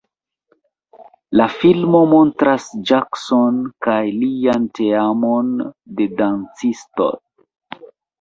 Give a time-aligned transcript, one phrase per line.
[1.39, 5.53] La filmo montras Jackson kaj lian teamon
[6.01, 7.11] de dancistoj.